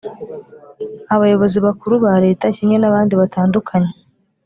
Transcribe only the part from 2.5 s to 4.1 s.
kimwe n abandi batandukanye